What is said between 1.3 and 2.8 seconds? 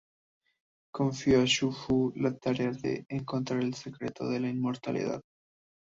a Xu Fu la tarea